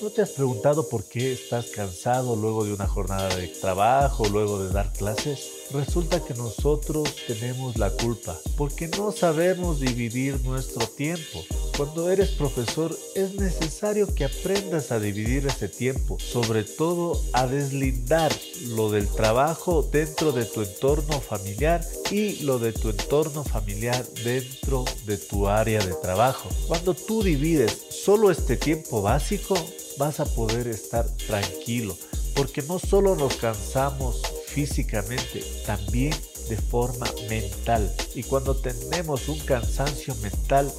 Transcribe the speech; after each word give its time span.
¿No 0.00 0.10
te 0.10 0.22
has 0.22 0.30
preguntado 0.30 0.88
por 0.88 1.02
qué 1.02 1.32
estás 1.32 1.66
cansado 1.70 2.36
luego 2.36 2.64
de 2.64 2.72
una 2.72 2.86
jornada 2.86 3.34
de 3.34 3.48
trabajo, 3.48 4.28
luego 4.28 4.62
de 4.62 4.72
dar 4.72 4.92
clases? 4.92 5.66
Resulta 5.72 6.24
que 6.24 6.34
nosotros 6.34 7.16
tenemos 7.26 7.76
la 7.76 7.90
culpa 7.90 8.38
porque 8.56 8.86
no 8.86 9.10
sabemos 9.10 9.80
dividir 9.80 10.40
nuestro 10.44 10.86
tiempo. 10.86 11.42
Cuando 11.78 12.10
eres 12.10 12.30
profesor 12.30 12.98
es 13.14 13.34
necesario 13.34 14.12
que 14.12 14.24
aprendas 14.24 14.90
a 14.90 14.98
dividir 14.98 15.46
ese 15.46 15.68
tiempo, 15.68 16.18
sobre 16.18 16.64
todo 16.64 17.22
a 17.32 17.46
deslindar 17.46 18.32
lo 18.70 18.90
del 18.90 19.06
trabajo 19.06 19.84
dentro 19.84 20.32
de 20.32 20.44
tu 20.44 20.62
entorno 20.62 21.20
familiar 21.20 21.80
y 22.10 22.40
lo 22.40 22.58
de 22.58 22.72
tu 22.72 22.88
entorno 22.90 23.44
familiar 23.44 24.04
dentro 24.24 24.86
de 25.06 25.18
tu 25.18 25.46
área 25.46 25.78
de 25.78 25.94
trabajo. 25.94 26.48
Cuando 26.66 26.94
tú 26.94 27.22
divides 27.22 27.78
solo 27.90 28.32
este 28.32 28.56
tiempo 28.56 29.00
básico, 29.00 29.54
vas 29.98 30.18
a 30.18 30.24
poder 30.24 30.66
estar 30.66 31.06
tranquilo, 31.28 31.96
porque 32.34 32.60
no 32.62 32.80
solo 32.80 33.14
nos 33.14 33.36
cansamos 33.36 34.20
físicamente, 34.48 35.44
también 35.64 36.12
de 36.48 36.56
forma 36.56 37.06
mental. 37.28 37.94
Y 38.16 38.24
cuando 38.24 38.56
tenemos 38.56 39.28
un 39.28 39.38
cansancio 39.38 40.16
mental, 40.16 40.72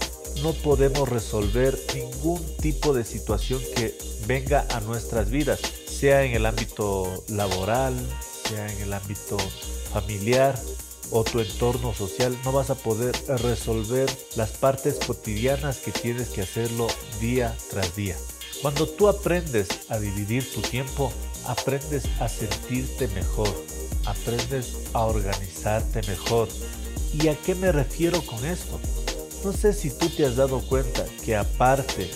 no 0.43 0.53
podemos 0.53 1.07
resolver 1.07 1.79
ningún 1.93 2.43
tipo 2.57 2.93
de 2.93 3.03
situación 3.03 3.61
que 3.75 3.97
venga 4.27 4.65
a 4.69 4.79
nuestras 4.81 5.29
vidas, 5.29 5.59
sea 5.85 6.23
en 6.23 6.33
el 6.33 6.45
ámbito 6.45 7.23
laboral, 7.27 7.95
sea 8.47 8.71
en 8.71 8.81
el 8.81 8.93
ámbito 8.93 9.37
familiar 9.91 10.59
o 11.11 11.23
tu 11.23 11.39
entorno 11.39 11.93
social, 11.93 12.37
no 12.43 12.51
vas 12.51 12.69
a 12.69 12.75
poder 12.75 13.15
resolver 13.41 14.09
las 14.35 14.51
partes 14.51 14.99
cotidianas 15.05 15.77
que 15.77 15.91
tienes 15.91 16.29
que 16.29 16.41
hacerlo 16.41 16.87
día 17.19 17.55
tras 17.71 17.95
día. 17.95 18.15
Cuando 18.61 18.87
tú 18.87 19.07
aprendes 19.07 19.67
a 19.89 19.99
dividir 19.99 20.51
tu 20.53 20.61
tiempo, 20.61 21.11
aprendes 21.45 22.03
a 22.19 22.27
sentirte 22.27 23.07
mejor, 23.09 23.49
aprendes 24.05 24.77
a 24.93 25.05
organizarte 25.05 26.01
mejor. 26.07 26.49
¿Y 27.13 27.29
a 27.29 27.35
qué 27.35 27.55
me 27.55 27.71
refiero 27.71 28.21
con 28.21 28.45
esto? 28.45 28.79
No 29.43 29.53
sé 29.53 29.73
si 29.73 29.89
tú 29.89 30.09
te 30.09 30.25
has 30.25 30.35
dado 30.35 30.59
cuenta 30.61 31.05
que 31.23 31.35
aparte 31.35 32.09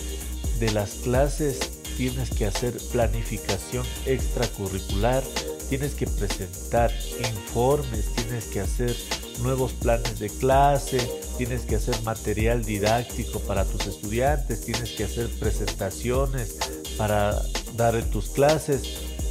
de 0.58 0.70
las 0.72 0.90
clases 0.96 1.58
tienes 1.96 2.30
que 2.30 2.46
hacer 2.46 2.76
planificación 2.92 3.86
extracurricular, 4.04 5.22
tienes 5.68 5.94
que 5.94 6.06
presentar 6.06 6.92
informes, 7.18 8.06
tienes 8.14 8.44
que 8.46 8.60
hacer 8.60 8.94
nuevos 9.40 9.72
planes 9.72 10.18
de 10.18 10.28
clase, 10.28 10.98
tienes 11.38 11.62
que 11.62 11.76
hacer 11.76 12.00
material 12.02 12.62
didáctico 12.62 13.40
para 13.40 13.64
tus 13.64 13.86
estudiantes, 13.86 14.60
tienes 14.60 14.90
que 14.90 15.04
hacer 15.04 15.28
presentaciones 15.38 16.56
para 16.98 17.40
dar 17.74 17.94
en 17.94 18.08
tus 18.10 18.28
clases 18.28 18.82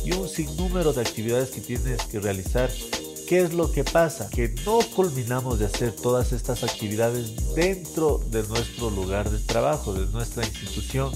y 0.03 0.13
un 0.13 0.27
sinnúmero 0.27 0.93
de 0.93 1.01
actividades 1.01 1.51
que 1.51 1.61
tienes 1.61 2.01
que 2.03 2.19
realizar 2.19 2.71
¿Qué 3.27 3.41
es 3.41 3.53
lo 3.53 3.71
que 3.71 3.83
pasa? 3.83 4.29
Que 4.29 4.53
no 4.65 4.79
culminamos 4.95 5.57
de 5.59 5.65
hacer 5.65 5.91
todas 5.93 6.33
estas 6.33 6.63
actividades 6.63 7.55
dentro 7.55 8.19
de 8.29 8.43
nuestro 8.43 8.89
lugar 8.89 9.29
de 9.29 9.39
trabajo, 9.39 9.93
de 9.93 10.05
nuestra 10.07 10.45
institución. 10.45 11.11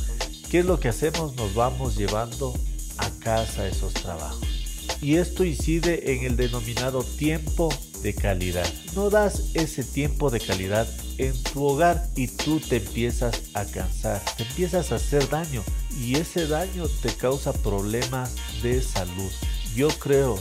¿Qué 0.50 0.60
es 0.60 0.66
lo 0.66 0.80
que 0.80 0.88
hacemos? 0.88 1.36
Nos 1.36 1.54
vamos 1.54 1.98
llevando 1.98 2.54
a 2.98 3.10
casa 3.20 3.68
esos 3.68 3.94
trabajos. 3.94 4.48
Y 5.02 5.16
esto 5.16 5.44
incide 5.44 6.14
en 6.14 6.24
el 6.24 6.38
denominado 6.38 7.04
tiempo 7.04 7.70
de 8.02 8.16
calidad. 8.16 8.68
No 8.96 9.10
das 9.10 9.52
ese 9.54 9.84
tiempo 9.84 10.30
de 10.30 10.40
calidad 10.40 10.88
en 11.18 11.34
tu 11.44 11.66
hogar 11.66 12.08
y 12.16 12.28
tú 12.28 12.60
te 12.60 12.78
empiezas 12.78 13.42
a 13.54 13.66
cansar, 13.66 14.24
te 14.38 14.44
empiezas 14.44 14.92
a 14.92 14.96
hacer 14.96 15.28
daño 15.30 15.64
y 16.00 16.16
ese 16.16 16.48
daño 16.48 16.86
te 17.02 17.10
causa 17.10 17.54
problemas 17.54 18.34
de 18.62 18.82
salud. 18.82 19.32
Yo 19.76 19.90
creo 19.90 20.40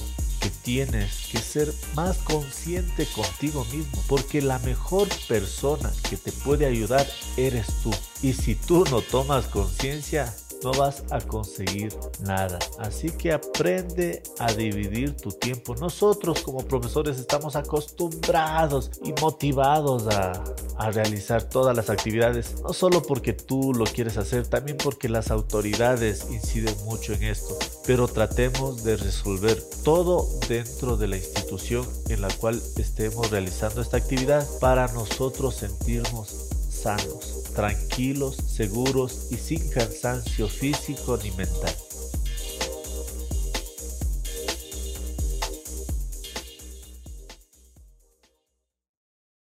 tienes 0.51 1.29
que 1.31 1.39
ser 1.39 1.73
más 1.95 2.19
consciente 2.19 3.07
contigo 3.07 3.65
mismo, 3.67 4.03
porque 4.09 4.43
la 4.43 4.59
mejor 4.61 5.09
persona 5.29 5.93
que 6.09 6.17
te 6.17 6.33
puede 6.33 6.67
ayudar 6.67 7.07
eres 7.37 7.67
tú. 7.83 7.91
Y 8.23 8.33
si 8.33 8.55
tú 8.55 8.85
no 8.91 9.01
tomas 9.01 9.47
conciencia, 9.47 10.35
no 10.67 10.73
vas 10.73 11.05
a 11.13 11.21
conseguir 11.21 11.95
nada. 12.23 12.59
Así 12.81 13.11
que 13.11 13.33
aprende 13.33 14.21
a 14.41 14.53
dividir 14.53 15.17
tu 15.17 15.31
tiempo. 15.31 15.77
Nosotros 15.77 16.41
como 16.41 16.59
profesores 16.67 17.21
estamos 17.21 17.55
acostumbrados 17.55 18.91
y 19.05 19.13
motivados 19.21 20.09
a, 20.09 20.33
a, 20.77 20.91
realizar 20.91 21.45
todas 21.45 21.77
las 21.77 21.89
actividades, 21.89 22.61
no 22.63 22.73
solo 22.73 23.01
porque 23.01 23.33
tú 23.33 23.75
lo 23.75 23.85
quieres 23.85 24.17
hacer, 24.17 24.49
también 24.49 24.77
porque 24.77 25.09
las 25.09 25.31
autoridades 25.31 26.27
inciden 26.33 26.75
mucho 26.85 27.13
en 27.13 27.23
esto. 27.23 27.57
Pero 27.87 28.09
tratemos 28.09 28.83
de 28.83 28.97
resolver 28.97 29.63
todo 29.85 30.29
dentro 30.49 30.97
de 30.97 31.07
la 31.07 31.17
institución 31.17 31.87
en 32.09 32.23
la 32.23 32.29
cual 32.29 32.61
estemos 32.77 33.31
realizando 33.31 33.83
esta 33.83 33.99
actividad 33.99 34.45
para 34.59 34.89
nosotros 34.89 35.55
sentirnos 35.55 36.49
sanos 36.69 37.36
tranquilos, 37.57 38.37
seguros 38.37 39.29
y 39.31 39.37
sin 39.37 39.69
cansancio 39.71 40.47
físico 40.47 41.19
ni 41.23 41.31
mental. 41.33 41.75